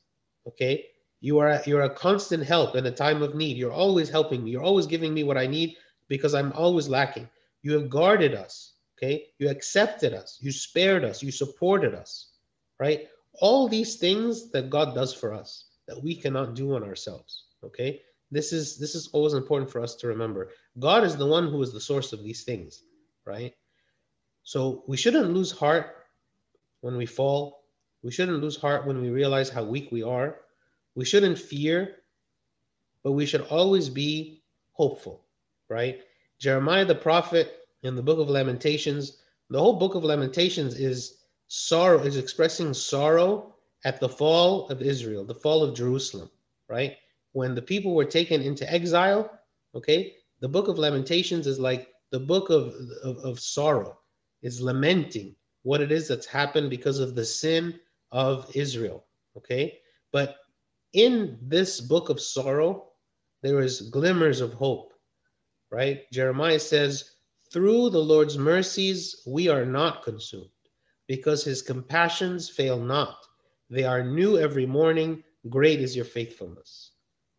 [0.48, 0.86] Okay,
[1.24, 3.56] you are you're a constant help in a time of need.
[3.56, 4.52] You're always helping me.
[4.52, 5.78] You're always giving me what I need
[6.10, 7.30] because I'm always lacking.
[7.62, 9.28] You have guarded us, okay?
[9.40, 10.38] You accepted us.
[10.42, 11.24] You spared us.
[11.24, 12.28] You supported us,
[12.78, 13.08] right?
[13.40, 18.02] All these things that God does for us that we cannot do on ourselves, okay?
[18.30, 20.50] This is this is always important for us to remember.
[20.78, 22.84] God is the one who is the source of these things,
[23.26, 23.54] right?
[24.44, 25.96] So we shouldn't lose heart
[26.82, 27.64] when we fall.
[28.02, 30.36] We shouldn't lose heart when we realize how weak we are
[30.96, 31.96] we shouldn't fear,
[33.04, 35.26] but we should always be hopeful,
[35.70, 36.02] right?
[36.40, 39.18] Jeremiah the prophet in the book of Lamentations,
[39.50, 45.26] the whole book of Lamentations is sorrow, is expressing sorrow at the fall of Israel,
[45.26, 46.30] the fall of Jerusalem,
[46.70, 46.96] right?
[47.34, 49.40] When the people were taken into exile,
[49.76, 53.98] okay, the book of Lamentations is like the book of, of, of sorrow,
[54.42, 57.80] is lamenting what it is that's happened because of the sin
[58.12, 59.06] of Israel,
[59.38, 59.80] okay?
[60.12, 60.38] But
[60.94, 62.90] in this book of sorrow,
[63.42, 64.94] there is glimmers of hope,
[65.72, 66.10] right?
[66.12, 67.16] Jeremiah says,
[67.52, 70.50] Through the Lord's mercies, we are not consumed,
[71.08, 73.18] because his compassions fail not.
[73.70, 75.24] They are new every morning.
[75.50, 76.92] Great is your faithfulness,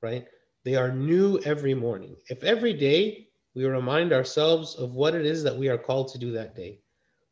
[0.03, 0.27] right?
[0.64, 2.17] They are new every morning.
[2.29, 6.19] If every day we remind ourselves of what it is that we are called to
[6.19, 6.81] do that day,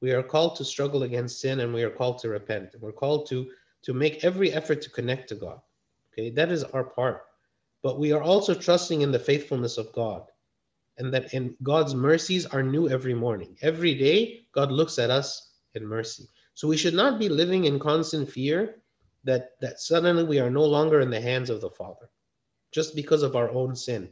[0.00, 2.74] we are called to struggle against sin and we are called to repent.
[2.80, 3.50] We're called to,
[3.82, 5.60] to make every effort to connect to God.
[6.12, 7.22] Okay, that is our part.
[7.82, 10.24] But we are also trusting in the faithfulness of God
[10.98, 13.56] and that in God's mercies are new every morning.
[13.62, 16.28] Every day, God looks at us in mercy.
[16.54, 18.82] So we should not be living in constant fear
[19.24, 22.10] that, that suddenly we are no longer in the hands of the Father
[22.72, 24.10] just because of our own sin.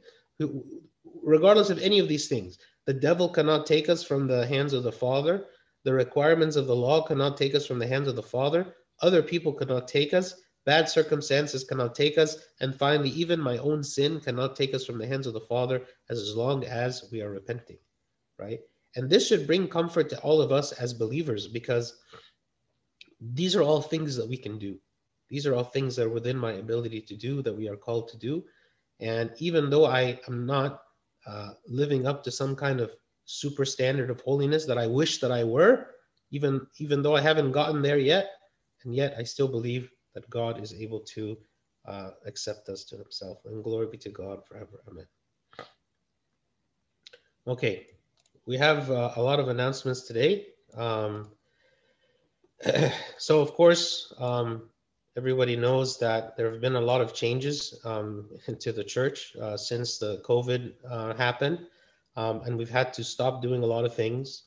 [1.22, 4.82] Regardless of any of these things, the devil cannot take us from the hands of
[4.82, 5.46] the Father.
[5.84, 8.74] The requirements of the law cannot take us from the hands of the Father.
[9.00, 10.34] Other people cannot take us.
[10.70, 12.36] Bad circumstances cannot take us.
[12.60, 15.82] And finally, even my own sin cannot take us from the hands of the Father
[16.08, 17.78] as long as we are repenting,
[18.38, 18.60] right?
[18.94, 21.98] And this should bring comfort to all of us as believers because
[23.20, 24.78] these are all things that we can do.
[25.28, 28.06] These are all things that are within my ability to do, that we are called
[28.10, 28.44] to do.
[29.00, 30.82] And even though I am not
[31.26, 32.92] uh, living up to some kind of
[33.24, 35.88] super standard of holiness that I wish that I were,
[36.30, 38.30] even even though I haven't gotten there yet,
[38.84, 41.36] and yet I still believe that God is able to
[41.86, 43.38] uh, accept us to himself.
[43.44, 44.82] And glory be to God forever.
[44.88, 45.06] Amen.
[47.46, 47.86] Okay,
[48.46, 50.46] we have uh, a lot of announcements today.
[50.76, 51.30] Um,
[53.18, 54.68] so, of course, um,
[55.16, 59.56] everybody knows that there have been a lot of changes um, into the church uh,
[59.56, 61.66] since the COVID uh, happened,
[62.16, 64.44] um, and we've had to stop doing a lot of things.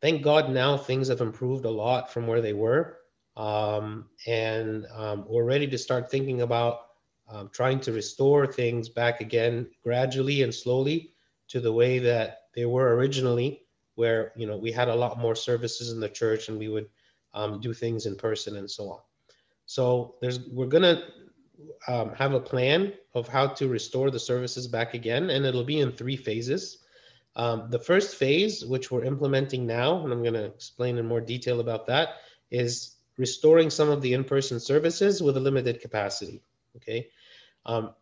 [0.00, 2.98] Thank God now things have improved a lot from where they were
[3.38, 6.80] um, and um, we're ready to start thinking about
[7.28, 11.14] um, trying to restore things back again gradually and slowly
[11.46, 13.62] to the way that they were originally
[13.94, 16.88] where you know we had a lot more services in the church and we would
[17.32, 19.00] um, do things in person and so on.
[19.66, 21.04] So there's we're gonna
[21.86, 25.80] um, have a plan of how to restore the services back again and it'll be
[25.80, 26.78] in three phases.
[27.36, 31.20] Um, the first phase which we're implementing now and i'm going to explain in more
[31.20, 32.16] detail about that
[32.50, 36.40] is restoring some of the in-person services with a limited capacity.
[36.76, 37.08] Okay.
[37.66, 37.94] Um,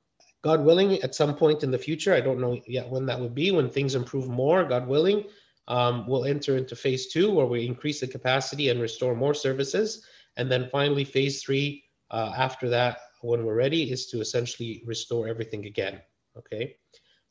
[0.43, 3.35] God willing, at some point in the future, I don't know yet when that would
[3.35, 5.25] be, when things improve more, God willing,
[5.67, 10.05] um, we'll enter into phase two where we increase the capacity and restore more services.
[10.37, 15.27] And then finally, phase three, uh, after that, when we're ready, is to essentially restore
[15.27, 16.01] everything again.
[16.37, 16.77] Okay.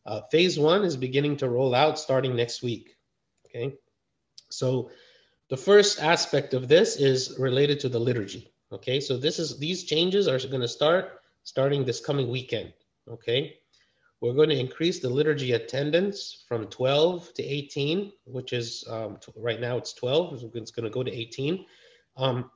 [0.06, 2.98] Uh, phase one is beginning to roll out starting next week.
[3.46, 3.76] Okay.
[4.50, 4.90] So
[5.50, 8.52] the first aspect of this is related to the liturgy.
[8.72, 12.74] Okay, so this is these changes are going to start starting this coming weekend.
[13.08, 13.58] Okay,
[14.22, 19.62] we're going to increase the liturgy attendance from 12 to 18, which is um, right
[19.62, 20.44] now it's 12.
[20.56, 21.66] It's going to go to 18.
[22.18, 22.50] Um,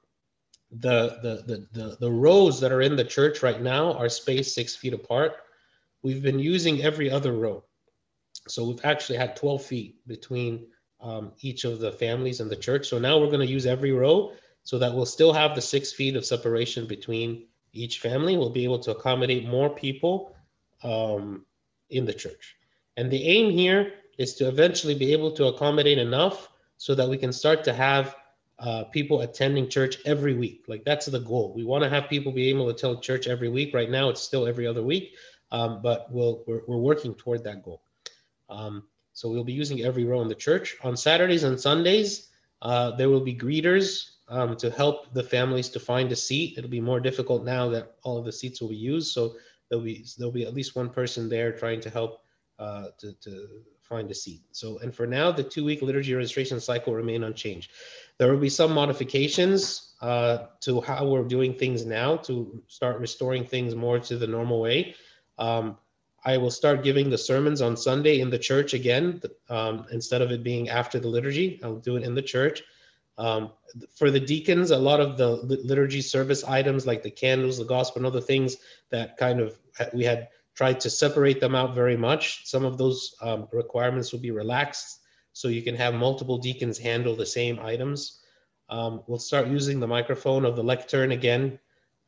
[0.72, 4.56] the, the, the, the, the rows that are in the church right now are spaced
[4.56, 5.34] six feet apart.
[6.02, 7.64] We've been using every other row.
[8.48, 10.68] So we've actually had 12 feet between
[11.02, 12.88] um, each of the families in the church.
[12.88, 14.34] So now we're going to use every row
[14.64, 18.38] so that we'll still have the six feet of separation between each family.
[18.38, 20.36] We'll be able to accommodate more people
[20.84, 21.46] um,
[21.90, 22.58] in the church.
[22.98, 27.18] And the aim here is to eventually be able to accommodate enough so that we
[27.18, 28.16] can start to have
[28.60, 30.66] uh, people attending church every week.
[30.68, 31.54] Like that's the goal.
[31.56, 33.74] We want to have people be able to tell church every week.
[33.74, 35.16] Right now, it's still every other week,
[35.52, 37.82] um, but we'll, we're, we're working toward that goal.
[38.50, 38.84] Um,
[39.20, 40.78] so we'll be using every row in the church.
[40.82, 42.30] On Saturdays and Sundays,
[42.62, 46.58] uh, there will be greeters um, to help the families to find a seat.
[46.58, 49.12] It'll be more difficult now that all of the seats will be used.
[49.12, 49.36] So
[49.68, 52.22] there'll be there'll be at least one person there trying to help
[52.60, 53.50] uh, to, to
[53.82, 54.42] find a seat.
[54.54, 57.72] So, and for now, the two-week liturgy registration cycle remain unchanged.
[58.20, 63.44] There will be some modifications uh, to how we're doing things now to start restoring
[63.44, 64.96] things more to the normal way.
[65.38, 65.78] Um,
[66.26, 70.32] I will start giving the sermons on Sunday in the church again, um, instead of
[70.32, 71.60] it being after the liturgy.
[71.64, 72.64] I'll do it in the church.
[73.18, 73.52] Um,
[73.96, 75.30] for the deacons, a lot of the
[75.66, 78.58] liturgy service items like the candles, the gospel, and other things
[78.90, 79.60] that kind of
[79.94, 82.46] we had tried to separate them out very much.
[82.46, 85.00] Some of those um, requirements will be relaxed
[85.34, 88.20] so you can have multiple deacons handle the same items.
[88.70, 91.60] Um, we'll start using the microphone of the lectern again.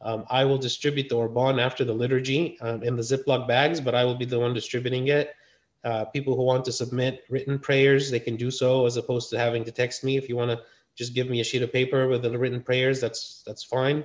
[0.03, 3.93] Um, I will distribute the Orban after the liturgy um, in the Ziploc bags, but
[3.93, 5.35] I will be the one distributing it.
[5.83, 9.37] Uh, people who want to submit written prayers, they can do so as opposed to
[9.37, 10.17] having to text me.
[10.17, 10.61] If you want to
[10.95, 14.03] just give me a sheet of paper with the written prayers, that's that's fine.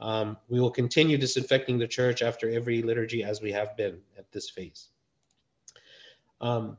[0.00, 4.30] Um, we will continue disinfecting the church after every liturgy as we have been at
[4.30, 4.88] this phase.
[6.40, 6.78] Um,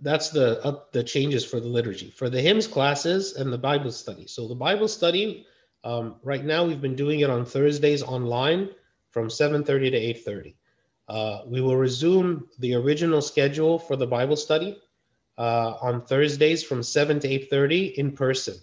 [0.00, 2.10] that's the the changes for the liturgy.
[2.10, 4.26] For the hymns classes and the Bible study.
[4.26, 5.46] So the Bible study,
[5.86, 8.70] um, right now we've been doing it on Thursdays online
[9.10, 10.54] from 7.30 to 8.30.
[11.08, 14.82] Uh, we will resume the original schedule for the Bible study
[15.38, 18.56] uh, on Thursdays from 7 to 8.30 in person.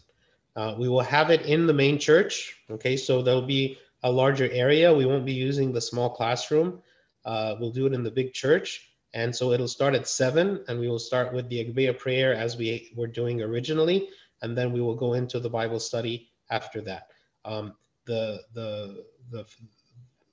[0.57, 2.57] Uh, we will have it in the main church.
[2.69, 4.93] Okay, so there'll be a larger area.
[4.93, 6.81] We won't be using the small classroom.
[7.23, 8.89] Uh, we'll do it in the big church.
[9.13, 12.57] And so it'll start at seven, and we will start with the Agpeya prayer as
[12.57, 14.09] we were doing originally,
[14.41, 17.12] and then we will go into the Bible study after that.
[17.45, 17.73] Um,
[18.05, 19.45] the the the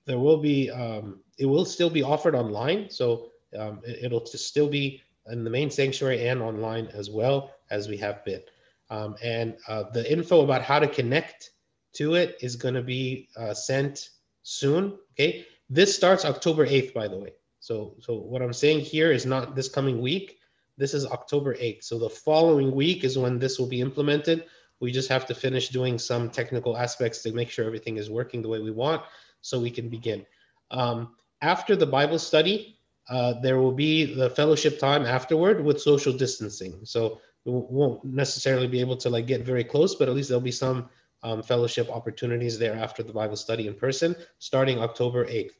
[0.07, 4.69] there will be um, it will still be offered online, so um, it, will still
[4.69, 8.43] be in the main sanctuary and online as well as we have been.
[8.91, 11.51] Um, and uh, the info about how to connect
[11.95, 14.11] to it is going to be uh, sent
[14.43, 14.99] soon.
[15.15, 17.33] Okay, this starts October 8th, by the way.
[17.61, 20.39] So, so what I'm saying here is not this coming week.
[20.77, 21.85] This is October 8th.
[21.85, 24.47] So the following week is when this will be implemented.
[24.81, 28.43] We just have to finish doing some technical aspects to make sure everything is working
[28.43, 29.03] the way we want,
[29.41, 30.27] so we can begin.
[30.71, 36.13] Um, after the Bible study, uh, there will be the fellowship time afterward with social
[36.13, 36.81] distancing.
[36.85, 40.41] So we won't necessarily be able to like get very close, but at least there'll
[40.41, 40.89] be some
[41.23, 45.53] um, fellowship opportunities there after the Bible study in person, starting October 8th.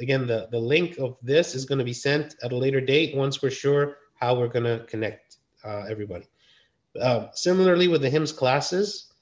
[0.00, 3.16] Again, the, the link of this is going to be sent at a later date
[3.16, 6.26] once we're sure how we're going to connect uh, everybody.
[7.00, 9.12] Uh, similarly, with the hymns classes,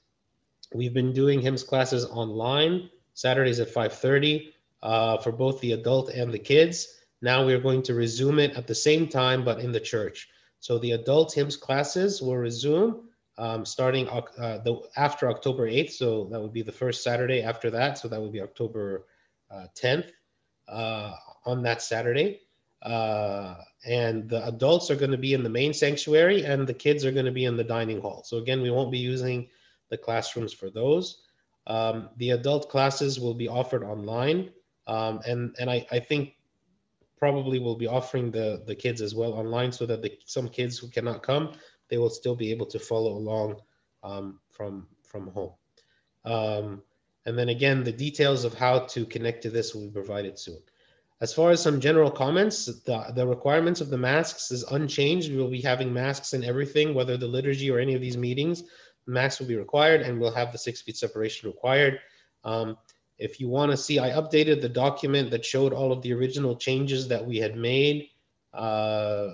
[0.73, 6.31] we've been doing hymns classes online Saturdays at 5:30 uh, for both the adult and
[6.31, 6.87] the kids.
[7.21, 10.29] Now we're going to resume it at the same time, but in the church.
[10.59, 15.91] So the adult hymns classes will resume um, starting uh, the, after October 8th.
[15.91, 17.97] So that would be the first Saturday after that.
[17.97, 19.07] So that would be October
[19.51, 20.11] uh, 10th
[20.67, 21.13] uh,
[21.45, 22.41] on that Saturday.
[22.81, 27.05] Uh, and the adults are going to be in the main sanctuary and the kids
[27.05, 28.23] are going to be in the dining hall.
[28.25, 29.49] So again, we won't be using
[29.89, 31.21] the classrooms for those.
[31.65, 34.51] Um, the adult classes will be offered online.
[34.85, 36.35] Um, and and I, I think
[37.17, 40.77] probably we'll be offering the, the kids as well online so that the, some kids
[40.77, 41.53] who cannot come
[41.89, 43.57] they will still be able to follow along
[44.03, 45.53] um, from from home.
[46.25, 46.83] Um,
[47.25, 50.59] and then again, the details of how to connect to this will be provided soon.
[51.19, 55.31] As far as some general comments, the, the requirements of the masks is unchanged.
[55.31, 58.63] We will be having masks in everything, whether the liturgy or any of these meetings,
[59.07, 61.99] masks will be required and we'll have the six feet separation required.
[62.43, 62.77] Um,
[63.17, 66.55] if you want to see, I updated the document that showed all of the original
[66.55, 68.09] changes that we had made
[68.53, 69.29] uh,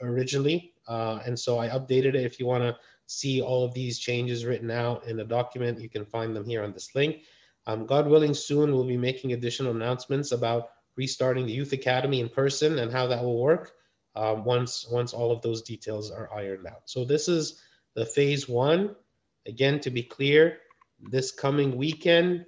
[0.00, 0.72] originally.
[0.88, 2.24] Uh, and so I updated it.
[2.24, 2.76] If you want to
[3.06, 6.64] see all of these changes written out in the document, you can find them here
[6.64, 7.24] on this link.
[7.66, 12.28] Um, God willing, soon we'll be making additional announcements about restarting the Youth Academy in
[12.28, 13.72] person and how that will work
[14.14, 16.82] um, once, once all of those details are ironed out.
[16.86, 17.62] So this is
[17.94, 18.96] the phase one.
[19.46, 20.58] Again, to be clear,
[21.00, 22.46] this coming weekend,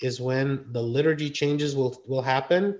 [0.00, 2.78] is when the liturgy changes will, will happen,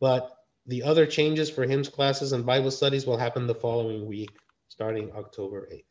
[0.00, 0.36] but
[0.66, 4.30] the other changes for hymns classes and Bible studies will happen the following week,
[4.68, 5.84] starting October 8th.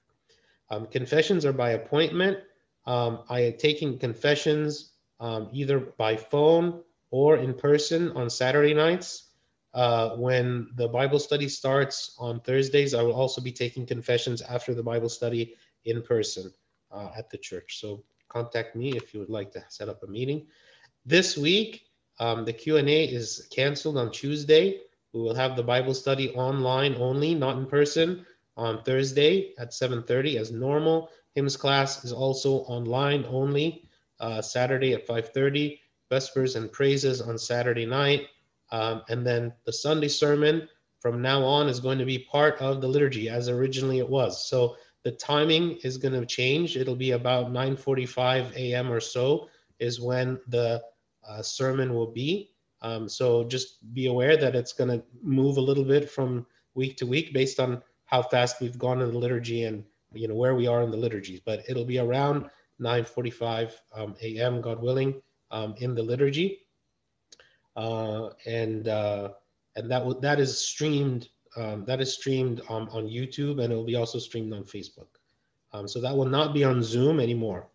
[0.70, 2.38] Um, confessions are by appointment.
[2.86, 6.82] Um, I am taking confessions um, either by phone
[7.12, 9.28] or in person on Saturday nights.
[9.74, 14.74] Uh, when the Bible study starts on Thursdays, I will also be taking confessions after
[14.74, 15.55] the Bible study
[15.86, 16.51] in person
[16.91, 17.80] uh, at the church.
[17.80, 20.47] So contact me if you would like to set up a meeting.
[21.05, 21.84] This week,
[22.20, 24.80] um, the Q&A is canceled on Tuesday.
[25.14, 28.26] We will have the Bible study online only, not in person,
[28.57, 31.09] on Thursday at 7.30 as normal.
[31.34, 33.86] Hymns class is also online only,
[34.20, 35.80] uh, Saturday at 5.30.
[36.12, 38.28] Vespers and praises on Saturday night.
[38.72, 40.68] Um, and then the Sunday sermon
[40.99, 44.47] from now on is going to be part of the liturgy as originally it was.
[44.47, 46.78] So the timing is going to change.
[46.78, 48.91] It'll be about 9:45 a.m.
[48.91, 49.49] or so
[49.80, 50.82] is when the
[51.28, 52.51] uh, sermon will be.
[52.84, 56.45] Um, so just be aware that it's going to move a little bit from
[56.76, 59.84] week to week based on how fast we've gone in the liturgy and
[60.14, 61.41] you know where we are in the liturgy.
[61.45, 62.49] But it'll be around
[62.80, 64.62] 9:45 um, a.m.
[64.62, 66.65] God willing um, in the liturgy
[67.75, 69.29] uh, and uh,
[69.75, 73.75] and that w- that is streamed um, that is streamed on, on YouTube and it
[73.75, 75.07] will be also streamed on Facebook.
[75.73, 77.67] Um, so that will not be on Zoom anymore.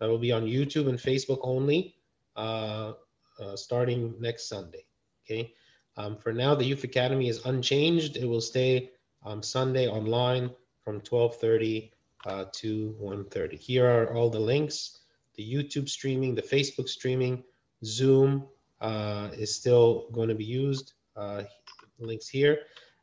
[0.00, 1.96] That will be on YouTube and Facebook only,
[2.36, 2.92] uh,
[3.40, 4.84] uh, starting next Sunday.
[5.24, 5.54] Okay.
[5.96, 8.16] Um, for now, the Youth Academy is unchanged.
[8.16, 8.90] It will stay
[9.24, 10.50] um, Sunday online
[10.82, 11.90] from 12:30
[12.26, 13.58] uh, to 1:30.
[13.58, 15.00] Here are all the links:
[15.36, 17.42] the YouTube streaming, the Facebook streaming,
[17.84, 18.46] Zoom,
[18.80, 20.94] uh, is still going to be used.
[21.16, 21.44] Uh,
[21.98, 22.60] links here.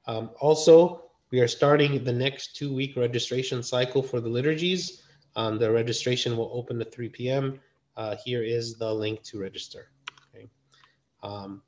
[0.08, 5.04] Um, also, we are starting the next two week registration cycle for the liturgies.
[5.36, 7.60] Um, the registration will open at 3 p.m.
[7.96, 9.92] Uh, here is the link to register.
[10.34, 10.50] Okay.
[11.24, 11.62] Um,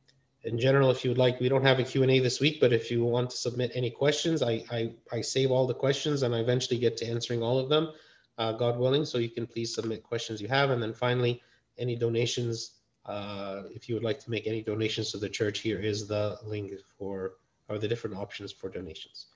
[0.44, 2.92] in general, if you would like, we don't have a Q&A this week, but if
[2.92, 6.40] you want to submit any questions, I, I, I save all the questions and I
[6.40, 7.94] eventually get to answering all of them,
[8.38, 9.06] uh, God willing.
[9.06, 10.70] So you can please submit questions you have.
[10.70, 11.42] And then finally,
[11.78, 12.76] any donations
[13.06, 16.38] uh, if you would like to make any donations to the church, here is the
[16.46, 17.34] link for
[17.70, 19.28] or the different options for donations.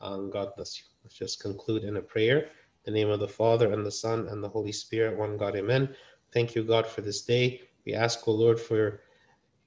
[0.00, 0.84] Um, God bless you.
[1.04, 2.48] Let's just conclude in a prayer.
[2.84, 5.54] In the name of the Father and the Son and the Holy Spirit, one God,
[5.56, 5.94] Amen.
[6.32, 7.60] Thank you, God, for this day.
[7.84, 9.00] We ask, O Lord, for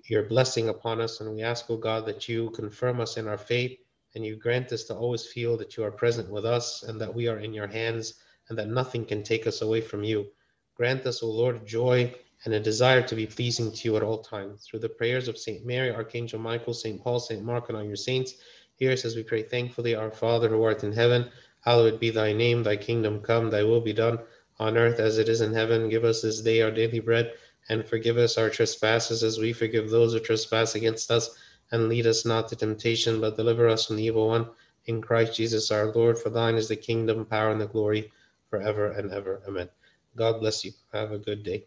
[0.03, 3.37] your blessing upon us, and we ask, O God, that you confirm us in our
[3.37, 3.79] faith
[4.15, 7.13] and you grant us to always feel that you are present with us and that
[7.13, 8.15] we are in your hands
[8.49, 10.27] and that nothing can take us away from you.
[10.75, 14.19] Grant us, O Lord, joy and a desire to be pleasing to you at all
[14.19, 14.65] times.
[14.65, 15.65] Through the prayers of St.
[15.65, 17.01] Mary, Archangel Michael, St.
[17.01, 17.43] Paul, St.
[17.43, 18.35] Mark, and all your saints,
[18.75, 21.31] hear us as we pray thankfully, Our Father who art in heaven,
[21.61, 24.19] hallowed be thy name, thy kingdom come, thy will be done
[24.59, 25.89] on earth as it is in heaven.
[25.89, 27.33] Give us this day our daily bread,
[27.69, 31.35] and forgive us our trespasses as we forgive those who trespass against us.
[31.71, 34.47] And lead us not to temptation, but deliver us from the evil one.
[34.85, 38.11] In Christ Jesus our Lord, for thine is the kingdom, power, and the glory
[38.49, 39.41] forever and ever.
[39.47, 39.69] Amen.
[40.15, 40.71] God bless you.
[40.93, 41.65] Have a good day.